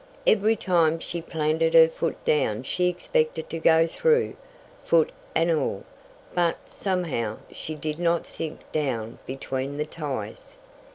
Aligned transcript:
Every 0.25 0.55
time 0.55 0.97
she 0.97 1.21
planted 1.21 1.75
her 1.75 1.87
foot 1.87 2.25
down 2.25 2.63
she 2.63 2.89
expected 2.89 3.51
to 3.51 3.59
go 3.59 3.85
through, 3.85 4.35
foot 4.83 5.11
and 5.35 5.51
all, 5.51 5.83
but, 6.33 6.57
somehow, 6.67 7.37
she 7.51 7.75
did 7.75 7.99
not 7.99 8.25
sink 8.25 8.61
down 8.71 9.19
between 9.27 9.77
the 9.77 9.85
ties. 9.85 10.57